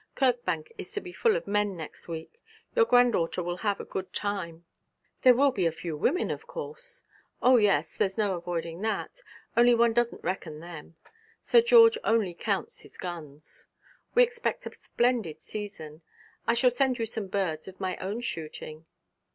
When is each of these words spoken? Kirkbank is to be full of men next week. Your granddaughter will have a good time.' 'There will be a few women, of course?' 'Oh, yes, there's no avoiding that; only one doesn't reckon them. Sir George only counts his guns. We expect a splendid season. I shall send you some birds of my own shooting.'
Kirkbank 0.15 0.71
is 0.79 0.91
to 0.93 0.99
be 0.99 1.11
full 1.13 1.35
of 1.35 1.45
men 1.45 1.77
next 1.77 2.07
week. 2.07 2.41
Your 2.75 2.85
granddaughter 2.85 3.43
will 3.43 3.57
have 3.57 3.79
a 3.79 3.85
good 3.85 4.11
time.' 4.13 4.65
'There 5.21 5.35
will 5.35 5.51
be 5.51 5.67
a 5.67 5.71
few 5.71 5.95
women, 5.95 6.31
of 6.31 6.47
course?' 6.47 7.03
'Oh, 7.39 7.57
yes, 7.57 7.95
there's 7.97 8.17
no 8.17 8.33
avoiding 8.33 8.81
that; 8.81 9.21
only 9.55 9.75
one 9.75 9.93
doesn't 9.93 10.23
reckon 10.23 10.59
them. 10.59 10.95
Sir 11.43 11.61
George 11.61 11.99
only 12.03 12.33
counts 12.33 12.79
his 12.81 12.97
guns. 12.97 13.67
We 14.15 14.23
expect 14.23 14.65
a 14.65 14.73
splendid 14.73 15.39
season. 15.43 16.01
I 16.47 16.55
shall 16.55 16.71
send 16.71 16.97
you 16.97 17.05
some 17.05 17.27
birds 17.27 17.67
of 17.67 17.79
my 17.79 17.95
own 17.97 18.21
shooting.' 18.21 18.87